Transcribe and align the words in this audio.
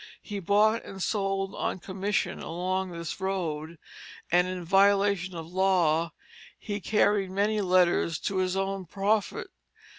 He 0.23 0.39
bought 0.39 0.83
and 0.83 0.99
sold 0.99 1.53
on 1.53 1.77
commission 1.77 2.39
along 2.41 2.89
this 2.89 3.21
road; 3.21 3.77
and 4.31 4.47
in 4.47 4.65
violation 4.65 5.35
of 5.35 5.45
law 5.53 6.13
he 6.57 6.79
carried 6.79 7.29
many 7.29 7.61
letters 7.61 8.17
to 8.21 8.37
his 8.37 8.57
own 8.57 8.85
profit. 8.87 9.51